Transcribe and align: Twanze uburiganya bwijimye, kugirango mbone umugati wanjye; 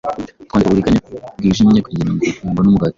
Twanze 0.45 0.65
uburiganya 0.67 1.01
bwijimye, 1.37 1.79
kugirango 1.85 2.13
mbone 2.49 2.67
umugati 2.67 2.85
wanjye; 2.85 2.89